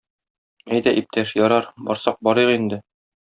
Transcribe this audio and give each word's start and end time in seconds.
Әйдә, 0.77 0.93
иптәш, 1.01 1.33
ярар, 1.41 1.69
барсак 1.91 2.17
барыйк 2.29 2.57
инде. 2.63 2.81